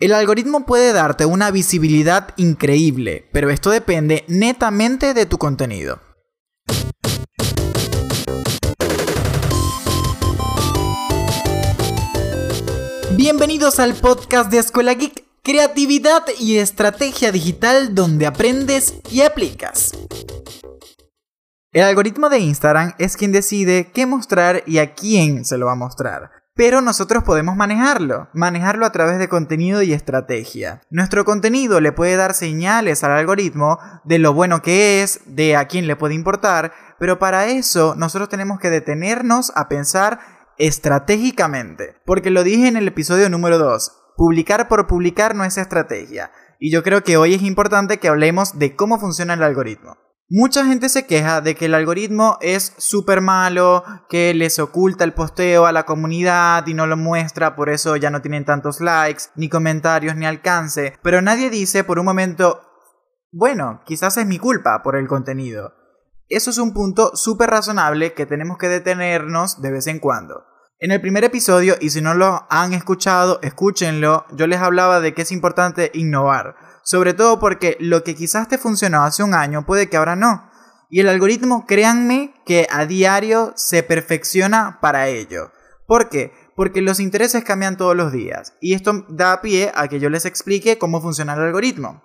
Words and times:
El 0.00 0.14
algoritmo 0.14 0.64
puede 0.64 0.92
darte 0.92 1.26
una 1.26 1.50
visibilidad 1.50 2.28
increíble, 2.36 3.28
pero 3.32 3.50
esto 3.50 3.70
depende 3.70 4.24
netamente 4.28 5.12
de 5.12 5.26
tu 5.26 5.38
contenido. 5.38 6.00
Bienvenidos 13.16 13.80
al 13.80 13.94
podcast 13.94 14.52
de 14.52 14.58
Escuela 14.58 14.94
Geek, 14.94 15.24
creatividad 15.42 16.22
y 16.38 16.58
estrategia 16.58 17.32
digital 17.32 17.96
donde 17.96 18.26
aprendes 18.26 18.94
y 19.10 19.22
aplicas. 19.22 19.98
El 21.72 21.82
algoritmo 21.82 22.28
de 22.28 22.38
Instagram 22.38 22.94
es 23.00 23.16
quien 23.16 23.32
decide 23.32 23.90
qué 23.92 24.06
mostrar 24.06 24.62
y 24.64 24.78
a 24.78 24.94
quién 24.94 25.44
se 25.44 25.58
lo 25.58 25.66
va 25.66 25.72
a 25.72 25.74
mostrar. 25.74 26.37
Pero 26.58 26.80
nosotros 26.80 27.22
podemos 27.22 27.54
manejarlo, 27.54 28.30
manejarlo 28.32 28.84
a 28.84 28.90
través 28.90 29.20
de 29.20 29.28
contenido 29.28 29.80
y 29.82 29.92
estrategia. 29.92 30.80
Nuestro 30.90 31.24
contenido 31.24 31.80
le 31.80 31.92
puede 31.92 32.16
dar 32.16 32.34
señales 32.34 33.04
al 33.04 33.12
algoritmo 33.12 33.78
de 34.02 34.18
lo 34.18 34.34
bueno 34.34 34.60
que 34.60 35.00
es, 35.00 35.20
de 35.24 35.54
a 35.54 35.68
quién 35.68 35.86
le 35.86 35.94
puede 35.94 36.14
importar, 36.16 36.72
pero 36.98 37.20
para 37.20 37.46
eso 37.46 37.94
nosotros 37.94 38.28
tenemos 38.28 38.58
que 38.58 38.70
detenernos 38.70 39.52
a 39.54 39.68
pensar 39.68 40.18
estratégicamente. 40.58 41.94
Porque 42.04 42.30
lo 42.30 42.42
dije 42.42 42.66
en 42.66 42.76
el 42.76 42.88
episodio 42.88 43.30
número 43.30 43.56
2, 43.58 43.92
publicar 44.16 44.66
por 44.66 44.88
publicar 44.88 45.36
no 45.36 45.44
es 45.44 45.58
estrategia. 45.58 46.32
Y 46.58 46.72
yo 46.72 46.82
creo 46.82 47.04
que 47.04 47.16
hoy 47.16 47.34
es 47.34 47.42
importante 47.42 47.98
que 47.98 48.08
hablemos 48.08 48.58
de 48.58 48.74
cómo 48.74 48.98
funciona 48.98 49.34
el 49.34 49.44
algoritmo. 49.44 49.96
Mucha 50.30 50.66
gente 50.66 50.90
se 50.90 51.06
queja 51.06 51.40
de 51.40 51.54
que 51.54 51.64
el 51.64 51.74
algoritmo 51.74 52.36
es 52.42 52.74
súper 52.76 53.22
malo, 53.22 53.82
que 54.10 54.34
les 54.34 54.58
oculta 54.58 55.04
el 55.04 55.14
posteo 55.14 55.64
a 55.64 55.72
la 55.72 55.84
comunidad 55.84 56.66
y 56.66 56.74
no 56.74 56.86
lo 56.86 56.98
muestra, 56.98 57.56
por 57.56 57.70
eso 57.70 57.96
ya 57.96 58.10
no 58.10 58.20
tienen 58.20 58.44
tantos 58.44 58.82
likes, 58.82 59.24
ni 59.36 59.48
comentarios, 59.48 60.16
ni 60.16 60.26
alcance, 60.26 60.98
pero 61.02 61.22
nadie 61.22 61.48
dice 61.48 61.82
por 61.82 61.98
un 61.98 62.04
momento, 62.04 62.60
bueno, 63.32 63.80
quizás 63.86 64.18
es 64.18 64.26
mi 64.26 64.38
culpa 64.38 64.82
por 64.82 64.96
el 64.96 65.08
contenido. 65.08 65.72
Eso 66.28 66.50
es 66.50 66.58
un 66.58 66.74
punto 66.74 67.16
súper 67.16 67.48
razonable 67.48 68.12
que 68.12 68.26
tenemos 68.26 68.58
que 68.58 68.68
detenernos 68.68 69.62
de 69.62 69.70
vez 69.70 69.86
en 69.86 69.98
cuando. 69.98 70.44
En 70.78 70.90
el 70.92 71.00
primer 71.00 71.24
episodio, 71.24 71.76
y 71.80 71.88
si 71.88 72.02
no 72.02 72.12
lo 72.12 72.46
han 72.50 72.74
escuchado, 72.74 73.40
escúchenlo, 73.40 74.26
yo 74.32 74.46
les 74.46 74.60
hablaba 74.60 75.00
de 75.00 75.14
que 75.14 75.22
es 75.22 75.32
importante 75.32 75.90
innovar 75.94 76.67
sobre 76.88 77.12
todo 77.12 77.38
porque 77.38 77.76
lo 77.80 78.02
que 78.02 78.14
quizás 78.14 78.48
te 78.48 78.56
funcionó 78.56 79.02
hace 79.02 79.22
un 79.22 79.34
año 79.34 79.66
puede 79.66 79.90
que 79.90 79.98
ahora 79.98 80.16
no. 80.16 80.50
Y 80.88 81.00
el 81.00 81.10
algoritmo, 81.10 81.66
créanme 81.66 82.32
que 82.46 82.66
a 82.70 82.86
diario 82.86 83.52
se 83.56 83.82
perfecciona 83.82 84.78
para 84.80 85.08
ello. 85.08 85.52
¿Por 85.86 86.08
qué? 86.08 86.32
Porque 86.56 86.80
los 86.80 86.98
intereses 86.98 87.44
cambian 87.44 87.76
todos 87.76 87.94
los 87.94 88.10
días. 88.10 88.54
Y 88.62 88.72
esto 88.72 89.04
da 89.10 89.42
pie 89.42 89.70
a 89.74 89.88
que 89.88 90.00
yo 90.00 90.08
les 90.08 90.24
explique 90.24 90.78
cómo 90.78 91.02
funciona 91.02 91.34
el 91.34 91.40
algoritmo. 91.40 92.02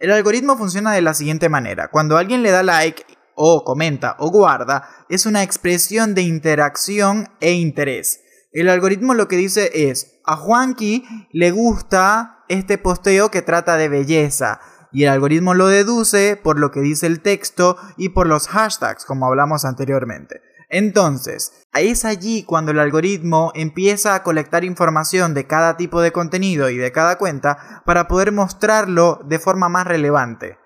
El 0.00 0.10
algoritmo 0.10 0.56
funciona 0.56 0.92
de 0.92 1.02
la 1.02 1.14
siguiente 1.14 1.48
manera. 1.48 1.92
Cuando 1.92 2.16
alguien 2.16 2.42
le 2.42 2.50
da 2.50 2.64
like 2.64 3.04
o 3.36 3.62
comenta 3.62 4.16
o 4.18 4.32
guarda, 4.32 4.88
es 5.08 5.24
una 5.26 5.44
expresión 5.44 6.16
de 6.16 6.22
interacción 6.22 7.28
e 7.38 7.52
interés. 7.52 8.22
El 8.50 8.70
algoritmo 8.70 9.14
lo 9.14 9.28
que 9.28 9.36
dice 9.36 9.70
es, 9.72 10.18
a 10.24 10.34
Juanqui 10.34 11.04
le 11.30 11.52
gusta 11.52 12.35
este 12.48 12.78
posteo 12.78 13.30
que 13.30 13.42
trata 13.42 13.76
de 13.76 13.88
belleza 13.88 14.60
y 14.92 15.04
el 15.04 15.10
algoritmo 15.10 15.54
lo 15.54 15.66
deduce 15.66 16.36
por 16.36 16.58
lo 16.58 16.70
que 16.70 16.80
dice 16.80 17.06
el 17.06 17.20
texto 17.20 17.76
y 17.96 18.10
por 18.10 18.26
los 18.26 18.48
hashtags, 18.48 19.04
como 19.04 19.26
hablamos 19.26 19.64
anteriormente. 19.64 20.40
Entonces, 20.68 21.66
es 21.74 22.04
allí 22.04 22.44
cuando 22.44 22.72
el 22.72 22.78
algoritmo 22.78 23.52
empieza 23.54 24.14
a 24.14 24.22
colectar 24.22 24.64
información 24.64 25.34
de 25.34 25.46
cada 25.46 25.76
tipo 25.76 26.00
de 26.00 26.12
contenido 26.12 26.70
y 26.70 26.76
de 26.76 26.92
cada 26.92 27.18
cuenta 27.18 27.82
para 27.84 28.08
poder 28.08 28.32
mostrarlo 28.32 29.20
de 29.26 29.38
forma 29.38 29.68
más 29.68 29.86
relevante. 29.86 30.58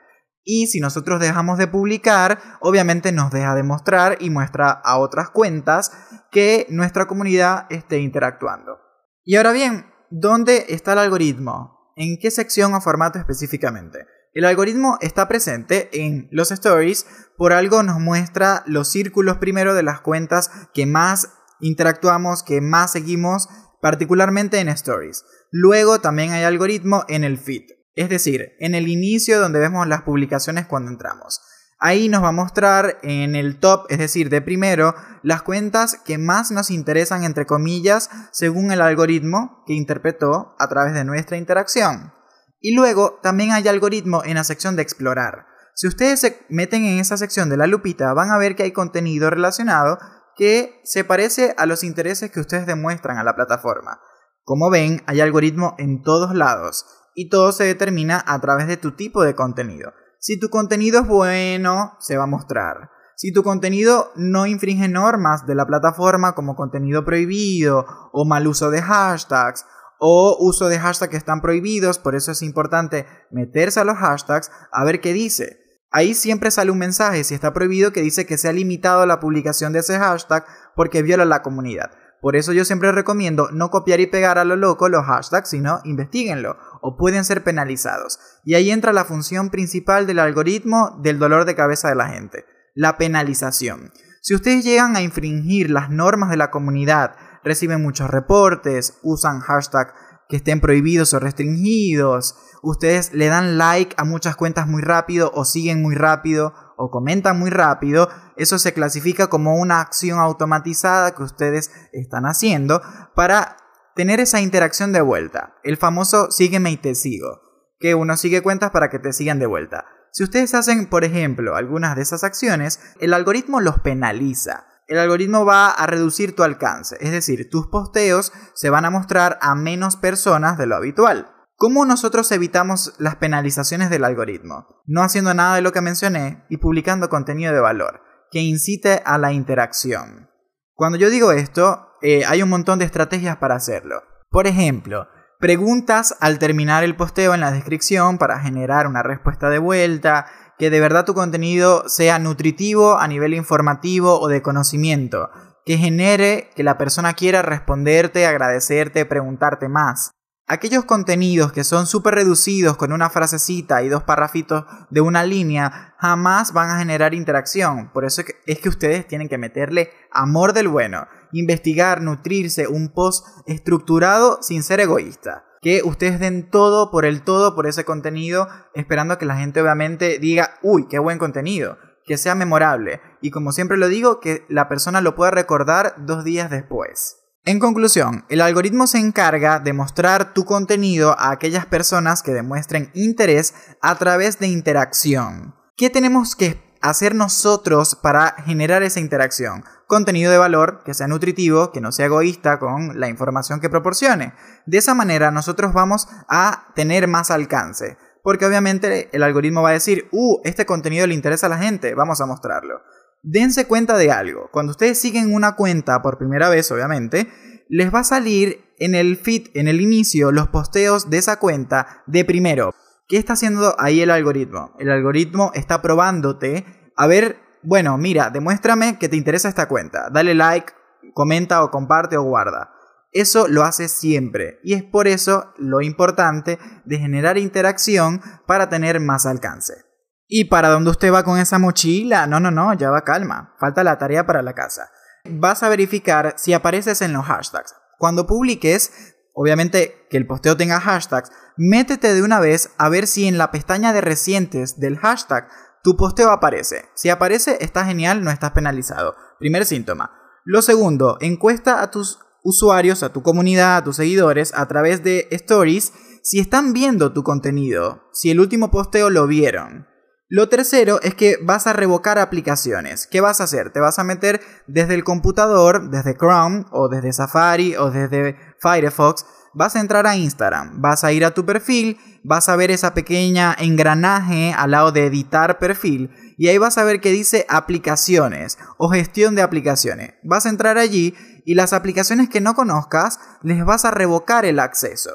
Y 0.43 0.69
si 0.69 0.81
nosotros 0.81 1.21
dejamos 1.21 1.59
de 1.59 1.67
publicar, 1.67 2.41
obviamente 2.61 3.13
nos 3.13 3.31
deja 3.31 3.55
de 3.55 3.63
mostrar 3.63 4.17
y 4.21 4.31
muestra 4.31 4.71
a 4.71 4.99
otras 4.99 5.31
cuentas 5.31 5.93
que 6.31 6.67
nuestra 6.71 7.07
comunidad 7.07 7.67
esté 7.69 7.99
interactuando. 7.99 8.79
Y 9.23 9.37
ahora 9.37 9.53
bien, 9.53 9.90
¿Dónde 10.11 10.67
está 10.71 10.95
el 10.95 10.99
algoritmo? 10.99 11.93
¿En 11.95 12.19
qué 12.19 12.33
sección 12.33 12.75
o 12.75 12.81
formato 12.81 13.21
específicamente? 13.21 14.07
El 14.35 14.45
algoritmo 14.45 14.99
está 15.01 15.29
presente 15.29 15.89
en 15.93 16.29
los 16.33 16.51
stories, 16.51 17.07
por 17.37 17.53
algo 17.53 17.85
nos 17.85 18.01
muestra 18.01 18.65
los 18.67 18.89
círculos 18.89 19.39
primero 19.39 19.73
de 19.73 19.85
las 19.85 20.01
cuentas 20.01 20.51
que 20.75 20.85
más 20.85 21.33
interactuamos, 21.61 22.43
que 22.43 22.61
más 22.61 22.91
seguimos, 22.91 23.49
particularmente 23.81 24.59
en 24.59 24.69
stories. 24.69 25.25
Luego 25.53 26.01
también 26.01 26.33
hay 26.33 26.43
algoritmo 26.43 27.05
en 27.09 27.23
el 27.23 27.39
feed, 27.39 27.71
es 27.95 28.09
decir, 28.09 28.55
en 28.59 28.75
el 28.75 28.89
inicio 28.89 29.39
donde 29.39 29.61
vemos 29.61 29.87
las 29.87 30.03
publicaciones 30.03 30.67
cuando 30.67 30.91
entramos. 30.91 31.41
Ahí 31.83 32.11
nos 32.11 32.23
va 32.23 32.29
a 32.29 32.33
mostrar 32.33 32.99
en 33.03 33.35
el 33.35 33.59
top, 33.59 33.87
es 33.89 33.99
decir, 33.99 34.29
de 34.29 34.43
primero, 34.43 34.95
las 35.23 35.41
cuentas 35.41 35.99
que 36.05 36.19
más 36.19 36.51
nos 36.51 36.71
interesan, 36.71 37.25
entre 37.25 37.47
comillas, 37.47 38.11
según 38.33 38.71
el 38.71 38.83
algoritmo 38.83 39.65
que 39.67 39.73
interpretó 39.73 40.55
a 40.59 40.69
través 40.69 40.93
de 40.93 41.05
nuestra 41.05 41.39
interacción. 41.39 42.13
Y 42.61 42.75
luego 42.75 43.19
también 43.23 43.53
hay 43.53 43.67
algoritmo 43.67 44.23
en 44.25 44.35
la 44.35 44.45
sección 44.45 44.77
de 44.77 44.83
explorar. 44.83 45.47
Si 45.75 45.89
ustedes 45.89 46.21
se 46.21 46.45
meten 46.51 46.85
en 46.85 46.99
esa 46.99 47.17
sección 47.17 47.49
de 47.49 47.57
la 47.57 47.67
lupita, 47.67 48.13
van 48.13 48.31
a 48.31 48.37
ver 48.37 48.57
que 48.57 48.65
hay 48.65 48.73
contenido 48.73 49.31
relacionado 49.31 49.99
que 50.37 50.83
se 50.85 51.05
parece 51.05 51.55
a 51.57 51.65
los 51.65 51.83
intereses 51.83 52.31
que 52.31 52.41
ustedes 52.41 52.67
demuestran 52.67 53.17
a 53.17 53.25
la 53.25 53.35
plataforma. 53.35 54.01
Como 54.45 54.69
ven, 54.69 55.03
hay 55.07 55.23
algoritmo 55.23 55.77
en 55.79 56.03
todos 56.03 56.35
lados 56.35 56.85
y 57.15 57.31
todo 57.31 57.53
se 57.53 57.65
determina 57.65 58.23
a 58.27 58.39
través 58.41 58.67
de 58.67 58.77
tu 58.77 58.93
tipo 58.93 59.23
de 59.23 59.35
contenido. 59.35 59.95
Si 60.23 60.39
tu 60.39 60.51
contenido 60.51 61.01
es 61.01 61.07
bueno, 61.07 61.97
se 61.99 62.19
va 62.19 62.25
a 62.25 62.27
mostrar. 62.27 62.91
Si 63.17 63.33
tu 63.33 63.43
contenido 63.43 64.13
no 64.17 64.45
infringe 64.45 64.87
normas 64.87 65.47
de 65.47 65.55
la 65.55 65.67
plataforma 65.67 66.35
como 66.35 66.57
contenido 66.57 67.07
prohibido 67.07 67.87
o 68.13 68.27
mal 68.27 68.47
uso 68.47 68.71
de 68.71 68.83
hashtags 68.83 69.65
o 69.99 70.37
uso 70.39 70.69
de 70.69 70.79
hashtags 70.79 71.11
que 71.11 71.17
están 71.17 71.41
prohibidos, 71.41 71.99
por 71.99 72.15
eso 72.15 72.33
es 72.33 72.43
importante 72.43 73.07
meterse 73.31 73.81
a 73.81 73.85
los 73.85 73.97
hashtags 73.97 74.51
a 74.71 74.85
ver 74.85 75.01
qué 75.01 75.15
dice. 75.15 75.59
Ahí 75.91 76.13
siempre 76.13 76.51
sale 76.51 76.71
un 76.71 76.79
mensaje 76.79 77.25
si 77.25 77.35
está 77.35 77.55
prohibido 77.55 77.93
que 77.93 78.03
dice 78.03 78.27
que 78.27 78.37
se 78.37 78.49
ha 78.49 78.53
limitado 78.53 79.07
la 79.07 79.21
publicación 79.21 79.73
de 79.73 79.79
ese 79.79 79.99
hashtag 79.99 80.45
porque 80.77 81.03
viola 81.03 81.25
la 81.25 81.41
comunidad. 81.41 81.93
Por 82.21 82.37
eso 82.37 82.53
yo 82.53 82.67
siempre 82.67 82.93
recomiendo 82.93 83.49
no 83.53 83.71
copiar 83.71 84.01
y 84.01 84.07
pegar 84.07 84.37
a 84.37 84.45
lo 84.45 84.57
loco 84.57 84.91
los 84.91 85.07
hashtags, 85.07 85.49
sino 85.49 85.81
investiguenlo 85.85 86.59
o 86.83 86.97
pueden 86.97 87.25
ser 87.25 87.43
penalizados. 87.45 88.19
Y 88.45 88.55
ahí 88.55 88.71
entra 88.71 88.93
la 88.93 89.05
función 89.05 89.51
principal 89.51 90.07
del 90.07 90.19
algoritmo 90.19 90.99
del 91.03 91.19
dolor 91.19 91.45
de 91.45 91.55
cabeza 91.55 91.89
de 91.89 91.97
la 91.97 92.09
gente, 92.09 92.45
la 92.75 92.97
penalización. 92.97 93.93
Si 94.23 94.35
ustedes 94.35 94.65
llegan 94.65 94.97
a 94.97 95.03
infringir 95.03 95.71
las 95.71 95.91
normas 95.91 96.31
de 96.31 96.37
la 96.37 96.51
comunidad, 96.51 97.15
reciben 97.43 97.83
muchos 97.83 98.11
reportes, 98.11 98.99
usan 99.03 99.41
hashtags 99.41 99.93
que 100.29 100.37
estén 100.37 100.61
prohibidos 100.61 101.13
o 101.15 101.19
restringidos, 101.19 102.37
ustedes 102.63 103.13
le 103.13 103.27
dan 103.27 103.59
like 103.59 103.95
a 103.99 104.05
muchas 104.05 104.37
cuentas 104.37 104.67
muy 104.67 104.83
rápido 104.83 105.33
o 105.35 105.45
siguen 105.45 105.83
muy 105.83 105.95
rápido 105.95 106.55
o 106.77 106.91
comentan 106.91 107.39
muy 107.39 107.51
rápido, 107.51 108.09
eso 108.37 108.59
se 108.59 108.73
clasifica 108.73 109.27
como 109.29 109.57
una 109.57 109.81
acción 109.81 110.19
automatizada 110.19 111.15
que 111.15 111.23
ustedes 111.23 111.71
están 111.93 112.25
haciendo 112.25 112.81
para 113.15 113.57
tener 114.01 114.19
esa 114.19 114.41
interacción 114.41 114.95
de 114.95 115.03
vuelta, 115.03 115.57
el 115.63 115.77
famoso 115.77 116.31
sígueme 116.31 116.71
y 116.71 116.79
te 116.79 116.95
sigo, 116.95 117.43
que 117.79 117.95
uno 117.95 118.17
sigue 118.17 118.41
cuentas 118.41 118.71
para 118.71 118.89
que 118.89 118.99
te 118.99 119.13
sigan 119.13 119.39
de 119.39 119.45
vuelta. 119.45 119.85
Si 120.11 120.25
ustedes 120.25 120.55
hacen, 120.55 120.87
por 120.87 121.05
ejemplo, 121.05 121.55
algunas 121.55 121.97
de 121.97 122.01
esas 122.01 122.25
acciones, 122.25 122.81
el 123.01 123.13
algoritmo 123.13 123.61
los 123.61 123.81
penaliza. 123.81 124.65
El 124.87 125.01
algoritmo 125.01 125.45
va 125.45 125.69
a 125.69 125.87
reducir 125.87 126.35
tu 126.35 126.45
alcance, 126.45 126.97
es 127.01 127.11
decir, 127.11 127.51
tus 127.51 127.67
posteos 127.67 128.33
se 128.55 128.71
van 128.71 128.87
a 128.87 128.91
mostrar 128.91 129.39
a 129.43 129.55
menos 129.55 129.97
personas 129.97 130.57
de 130.57 130.65
lo 130.65 130.77
habitual. 130.77 131.31
¿Cómo 131.57 131.85
nosotros 131.85 132.33
evitamos 132.33 132.95
las 132.97 133.17
penalizaciones 133.17 133.91
del 133.91 134.05
algoritmo? 134.05 134.67
No 134.87 135.03
haciendo 135.03 135.35
nada 135.35 135.57
de 135.57 135.61
lo 135.61 135.73
que 135.73 135.83
mencioné 135.83 136.47
y 136.49 136.57
publicando 136.57 137.11
contenido 137.11 137.53
de 137.53 137.61
valor, 137.61 138.01
que 138.31 138.41
incite 138.41 139.03
a 139.05 139.19
la 139.19 139.35
interacción. 139.35 140.31
Cuando 140.73 140.97
yo 140.97 141.11
digo 141.11 141.33
esto, 141.33 141.90
eh, 142.03 142.25
hay 142.27 142.43
un 142.43 142.49
montón 142.49 142.79
de 142.79 142.85
estrategias 142.85 143.37
para 143.37 143.55
hacerlo. 143.55 144.03
Por 144.31 144.47
ejemplo, 144.47 145.09
preguntas 145.39 146.17
al 146.21 146.39
terminar 146.39 146.85
el 146.85 146.97
posteo 146.97 147.35
en 147.35 147.41
la 147.41 147.51
descripción 147.51 148.19
para 148.19 148.41
generar 148.41 148.87
una 148.87 149.03
respuesta 149.03 149.51
de 149.51 149.59
vuelta, 149.59 150.27
que 150.59 150.71
de 150.71 150.81
verdad 150.81 151.05
tu 151.05 151.15
contenido 151.15 151.89
sea 151.89 152.19
nutritivo 152.19 152.99
a 152.99 153.09
nivel 153.09 153.35
informativo 153.35 154.21
o 154.21 154.29
de 154.29 154.43
conocimiento, 154.43 155.31
que 155.65 155.79
genere 155.79 156.51
que 156.55 156.63
la 156.63 156.77
persona 156.79 157.15
quiera 157.15 157.43
responderte, 157.43 158.27
agradecerte, 158.27 159.07
preguntarte 159.07 159.69
más. 159.69 160.11
Aquellos 160.53 160.85
contenidos 160.85 161.53
que 161.53 161.63
son 161.63 161.87
súper 161.87 162.17
reducidos 162.17 162.77
con 162.77 162.91
una 162.91 163.09
frasecita 163.09 163.85
y 163.85 163.89
dos 163.89 164.03
parrafitos 164.03 164.65
de 164.91 165.01
una 165.01 165.23
línea 165.23 165.95
jamás 165.97 166.53
van 166.53 166.71
a 166.71 166.79
generar 166.81 167.15
interacción. 167.15 167.93
Por 167.93 168.05
eso 168.05 168.25
es 168.47 168.59
que 168.59 168.69
ustedes 168.69 169.07
tienen 169.07 169.29
que 169.29 169.39
meterle 169.39 169.93
amor 170.11 170.53
del 170.53 170.67
bueno 170.67 171.07
investigar, 171.31 172.03
nutrirse, 172.03 172.67
un 172.67 172.89
post 172.89 173.29
estructurado 173.47 174.43
sin 174.43 174.65
ser 174.65 174.81
egoísta. 174.81 175.45
que 175.63 175.83
ustedes 175.85 176.19
den 176.19 176.51
todo 176.51 176.91
por 176.91 177.05
el 177.05 177.23
todo 177.23 177.55
por 177.55 177.69
ese 177.69 177.85
contenido, 177.85 178.49
esperando 178.75 179.19
que 179.19 179.27
la 179.27 179.37
gente 179.37 179.63
obviamente 179.63 180.19
diga, 180.19 180.59
uy, 180.63 180.89
qué 180.89 180.99
buen 180.99 181.19
contenido, 181.19 181.79
que 182.05 182.17
sea 182.17 182.35
memorable 182.35 183.01
y 183.21 183.31
como 183.31 183.53
siempre 183.53 183.77
lo 183.77 183.87
digo, 183.87 184.19
que 184.19 184.45
la 184.49 184.69
persona 184.69 185.01
lo 185.01 185.15
pueda 185.15 185.31
recordar 185.31 185.95
dos 185.99 186.25
días 186.25 186.51
después. 186.51 187.20
En 187.51 187.59
conclusión, 187.59 188.25
el 188.29 188.43
algoritmo 188.43 188.87
se 188.87 188.99
encarga 188.99 189.59
de 189.59 189.73
mostrar 189.73 190.35
tu 190.35 190.45
contenido 190.45 191.19
a 191.19 191.33
aquellas 191.33 191.67
personas 191.67 192.23
que 192.23 192.31
demuestren 192.33 192.93
interés 192.95 193.55
a 193.83 193.97
través 193.97 194.39
de 194.39 194.47
interacción. 194.47 195.57
¿Qué 195.77 195.91
tenemos 195.91 196.37
que 196.37 196.63
hacer 196.81 197.17
nosotros 197.17 197.97
para 197.97 198.37
generar 198.45 198.85
esa 198.85 199.01
interacción? 199.01 199.65
Contenido 199.89 200.31
de 200.31 200.39
valor, 200.39 200.85
que 200.85 200.95
sea 200.95 201.09
nutritivo, 201.09 201.73
que 201.73 201.81
no 201.81 201.91
sea 201.91 202.07
egoísta 202.07 202.61
con 202.61 203.01
la 203.01 203.09
información 203.09 203.59
que 203.59 203.69
proporcione. 203.69 204.33
De 204.67 204.79
esa 204.79 204.95
manera 204.95 205.33
nosotros 205.33 205.73
vamos 205.73 206.07
a 206.29 206.69
tener 206.77 207.09
más 207.09 207.33
alcance. 207.33 207.99
Porque 208.23 208.47
obviamente 208.47 209.11
el 209.13 209.25
algoritmo 209.25 209.63
va 209.63 209.71
a 209.71 209.73
decir, 209.73 210.09
uh, 210.13 210.41
este 210.45 210.67
contenido 210.67 211.05
le 211.09 211.15
interesa 211.15 211.47
a 211.47 211.51
la 211.51 211.59
gente, 211.59 211.97
vamos 211.97 212.21
a 212.21 212.27
mostrarlo 212.27 212.81
dense 213.23 213.67
cuenta 213.67 213.97
de 213.97 214.11
algo. 214.11 214.49
Cuando 214.53 214.73
ustedes 214.73 214.99
siguen 214.99 215.35
una 215.35 215.57
cuenta 215.57 216.03
por 216.03 216.19
primera 216.19 216.49
vez, 216.49 216.71
obviamente, 216.71 217.29
les 217.69 217.93
va 217.95 218.01
a 218.01 218.05
salir 218.05 218.65
en 218.79 218.95
el 218.95 219.17
feed, 219.17 219.49
en 219.55 219.69
el 219.69 219.81
inicio, 219.81 220.33
los 220.33 220.49
posteos 220.49 221.11
de 221.11 221.19
esa 221.19 221.39
cuenta 221.39 222.03
de 222.07 222.25
primero. 222.25 222.75
¿Qué 223.07 223.17
está 223.17 223.35
haciendo 223.35 223.75
ahí 223.79 224.01
el 224.01 224.11
algoritmo? 224.11 224.75
El 224.79 224.91
algoritmo 224.91 225.51
está 225.55 225.83
probándote 225.83 226.65
a 226.97 227.07
ver, 227.07 227.39
bueno, 227.63 227.97
mira, 227.97 228.31
demuéstrame 228.31 228.99
que 228.99 229.09
te 229.09 229.17
interesa 229.17 229.49
esta 229.49 229.69
cuenta. 229.69 230.11
Dale 230.11 230.35
like, 230.35 230.73
comenta 231.15 231.65
o 231.65 231.71
comparte 231.71 232.17
o 232.17 232.23
guarda. 232.23 232.73
Eso 233.13 233.49
lo 233.49 233.65
hace 233.65 233.89
siempre 233.89 234.61
y 234.63 234.75
es 234.75 234.85
por 234.85 235.09
eso 235.09 235.53
lo 235.57 235.81
importante 235.81 236.59
de 236.85 236.99
generar 236.99 237.39
interacción 237.39 238.21
para 238.47 238.69
tener 238.69 239.01
más 239.01 239.27
alcance. 239.27 239.90
¿Y 240.33 240.45
para 240.45 240.69
dónde 240.69 240.91
usted 240.91 241.13
va 241.13 241.25
con 241.25 241.41
esa 241.41 241.59
mochila? 241.59 242.29
No, 242.29 242.39
no, 242.39 242.53
no, 242.53 242.73
ya 242.75 242.89
va 242.91 243.03
calma. 243.03 243.57
Falta 243.59 243.83
la 243.83 243.99
tarea 243.99 244.27
para 244.27 244.43
la 244.43 244.55
casa. 244.55 244.89
Vas 245.25 245.65
a 245.65 245.69
verificar 245.69 246.35
si 246.39 246.53
apareces 246.53 247.03
en 247.03 247.13
los 247.13 247.27
hashtags. 247.27 247.75
Cuando 247.99 248.29
publiques, 248.29 249.17
obviamente 249.35 250.07
que 250.09 250.17
el 250.17 250.29
posteo 250.29 250.57
tenga 250.57 250.81
hashtags, 250.81 251.33
métete 251.57 252.15
de 252.15 252.23
una 252.23 252.39
vez 252.39 252.71
a 252.79 252.89
ver 252.89 253.09
si 253.09 253.27
en 253.27 253.39
la 253.39 253.51
pestaña 253.51 253.93
de 253.93 254.03
recientes 254.03 254.79
del 254.79 254.99
hashtag 254.99 255.49
tu 255.83 255.97
posteo 255.97 256.31
aparece. 256.31 256.85
Si 256.95 257.09
aparece, 257.09 257.59
está 257.61 257.85
genial, 257.85 258.23
no 258.23 258.31
estás 258.31 258.53
penalizado. 258.53 259.17
Primer 259.41 259.67
síntoma. 259.67 260.13
Lo 260.45 260.63
segundo, 260.63 261.19
encuesta 261.21 261.83
a 261.83 261.91
tus 261.91 262.21
usuarios, 262.45 263.03
a 263.03 263.13
tu 263.13 263.25
comunidad, 263.25 263.79
a 263.79 263.85
tus 263.85 263.97
seguidores 263.97 264.55
a 264.55 264.69
través 264.69 265.03
de 265.03 265.27
stories 265.33 265.93
si 266.23 266.39
están 266.39 266.73
viendo 266.73 267.13
tu 267.13 267.25
contenido, 267.25 268.05
si 268.13 268.31
el 268.31 268.39
último 268.39 268.71
posteo 268.71 269.11
lo 269.11 269.27
vieron. 269.27 269.90
Lo 270.33 270.49
tercero 270.49 271.01
es 271.03 271.17
que 271.17 271.39
vas 271.43 271.67
a 271.67 271.73
revocar 271.73 272.21
aplicaciones. 272.21 273.09
¿Qué 273.09 273.21
vas 273.21 273.41
a 273.41 273.45
hacer? 273.45 273.73
Te 273.73 273.81
vas 273.81 273.99
a 273.99 274.05
meter 274.05 274.41
desde 274.69 274.95
el 274.95 275.03
computador, 275.03 275.91
desde 275.91 276.17
Chrome 276.17 276.67
o 276.71 276.89
desde 276.89 277.13
Safari 277.13 277.75
o 277.75 277.91
desde 277.91 278.37
Firefox. 278.61 279.27
Vas 279.55 279.75
a 279.75 279.81
entrar 279.81 280.07
a 280.07 280.17
Instagram, 280.17 280.81
vas 280.81 281.03
a 281.03 281.11
ir 281.11 281.25
a 281.25 281.35
tu 281.35 281.45
perfil, 281.45 281.99
vas 282.23 282.49
a 282.49 282.55
ver 282.55 282.71
esa 282.71 282.95
pequeña 282.95 283.57
engranaje 283.59 284.55
al 284.57 284.71
lado 284.71 284.93
de 284.93 285.07
editar 285.07 285.59
perfil 285.59 286.13
y 286.39 286.47
ahí 286.47 286.59
vas 286.59 286.79
a 286.79 286.85
ver 286.85 287.01
que 287.01 287.11
dice 287.11 287.45
aplicaciones 287.49 288.57
o 288.79 288.89
gestión 288.89 289.35
de 289.35 289.43
aplicaciones. 289.43 290.15
Vas 290.23 290.47
a 290.47 290.51
entrar 290.51 290.79
allí 290.79 291.13
y 291.45 291.57
las 291.57 291.73
aplicaciones 291.73 292.29
que 292.29 292.41
no 292.41 292.55
conozcas 292.55 293.19
les 293.43 293.65
vas 293.65 293.85
a 293.85 293.91
revocar 293.91 294.45
el 294.45 294.61
acceso. 294.61 295.11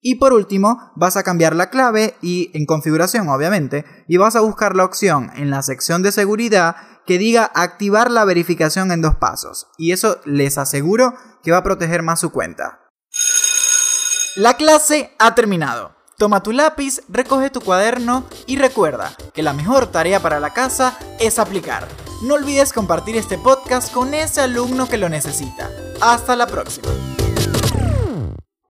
Y 0.00 0.16
por 0.16 0.32
último, 0.32 0.92
vas 0.94 1.16
a 1.16 1.22
cambiar 1.22 1.56
la 1.56 1.70
clave 1.70 2.14
y 2.22 2.50
en 2.54 2.66
configuración 2.66 3.28
obviamente, 3.28 3.84
y 4.08 4.16
vas 4.16 4.36
a 4.36 4.40
buscar 4.40 4.76
la 4.76 4.84
opción 4.84 5.30
en 5.34 5.50
la 5.50 5.62
sección 5.62 6.02
de 6.02 6.12
seguridad 6.12 6.76
que 7.06 7.18
diga 7.18 7.50
activar 7.54 8.10
la 8.10 8.24
verificación 8.24 8.92
en 8.92 9.02
dos 9.02 9.16
pasos. 9.16 9.68
Y 9.78 9.92
eso 9.92 10.20
les 10.24 10.58
aseguro 10.58 11.14
que 11.42 11.52
va 11.52 11.58
a 11.58 11.64
proteger 11.64 12.02
más 12.02 12.20
su 12.20 12.30
cuenta. 12.30 12.80
La 14.36 14.54
clase 14.54 15.14
ha 15.18 15.34
terminado. 15.34 15.94
Toma 16.18 16.42
tu 16.42 16.52
lápiz, 16.52 17.02
recoge 17.08 17.50
tu 17.50 17.60
cuaderno 17.60 18.26
y 18.46 18.56
recuerda 18.56 19.14
que 19.34 19.42
la 19.42 19.52
mejor 19.52 19.86
tarea 19.86 20.20
para 20.20 20.40
la 20.40 20.52
casa 20.52 20.98
es 21.20 21.38
aplicar. 21.38 21.86
No 22.22 22.34
olvides 22.34 22.72
compartir 22.72 23.16
este 23.16 23.36
podcast 23.36 23.92
con 23.92 24.14
ese 24.14 24.40
alumno 24.40 24.88
que 24.88 24.96
lo 24.96 25.08
necesita. 25.08 25.70
Hasta 26.00 26.34
la 26.36 26.46
próxima. 26.46 26.88